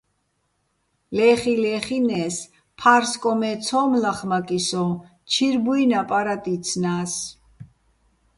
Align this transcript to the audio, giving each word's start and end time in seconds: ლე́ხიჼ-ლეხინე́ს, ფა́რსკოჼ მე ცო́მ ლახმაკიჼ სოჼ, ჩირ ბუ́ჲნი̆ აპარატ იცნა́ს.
ლე́ხიჼ-ლეხინე́ს, 1.15 2.35
ფა́რსკოჼ 2.79 3.31
მე 3.39 3.51
ცო́მ 3.65 3.91
ლახმაკიჼ 4.03 4.59
სოჼ, 4.67 4.85
ჩირ 5.31 5.55
ბუ́ჲნი̆ 5.63 5.97
აპარატ 6.01 6.45
იცნა́ს. 6.53 7.13